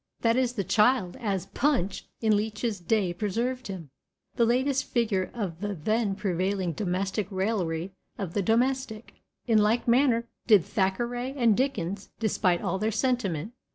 [0.21, 3.91] That is the child as Punch in Leech's day preserved him,
[4.33, 9.21] the latest figure of the then prevailing domestic raillery of the domestic.
[9.45, 13.53] In like manner did Thackeray and Dickens, despite all their sentiment.